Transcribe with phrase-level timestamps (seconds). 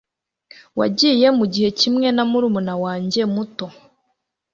[0.79, 3.67] wagiye mugihe kimwe na murumuna wanjye muto